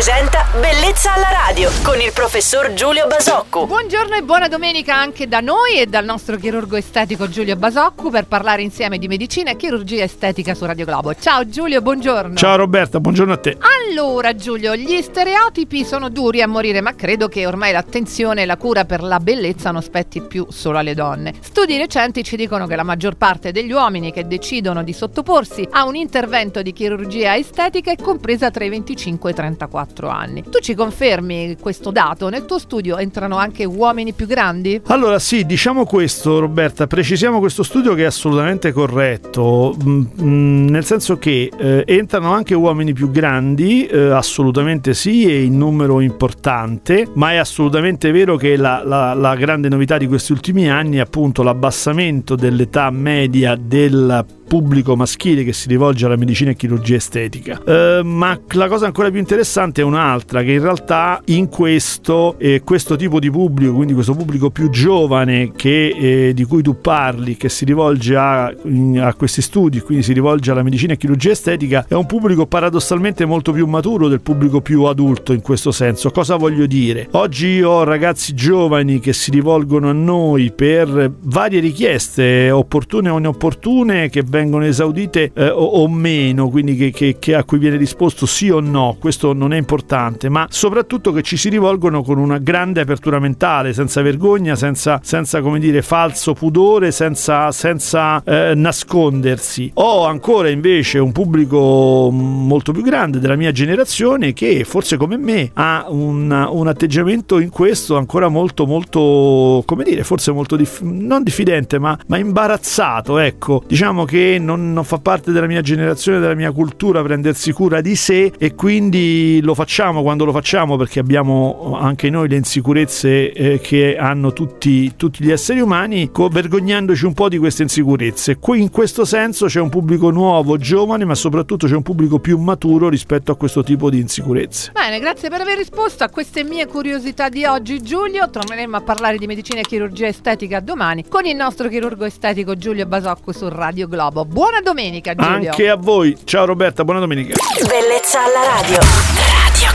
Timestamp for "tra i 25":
28.50-29.28